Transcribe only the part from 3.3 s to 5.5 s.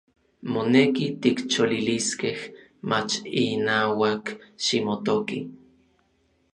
inauak ximotoki.